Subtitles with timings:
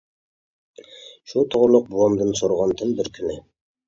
[1.31, 3.37] شۇ توغرىلىق بوۋامدىن، سورىغانتىم بىر كۈنى.